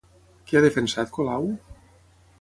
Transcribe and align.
Què 0.51 0.57
ha 0.59 0.63
defensat 0.65 1.13
Colau? 1.19 1.47